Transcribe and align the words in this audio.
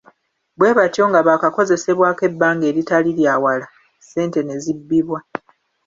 Bwe 0.57 0.71
batyo 0.77 1.03
nga 1.09 1.19
baakakozesebwako 1.27 2.21
ebbanga 2.29 2.65
eritaali 2.71 3.11
lya 3.19 3.35
wala, 3.43 3.67
ssente 4.01 4.39
ne 4.43 4.55
zibbibwa. 4.63 5.19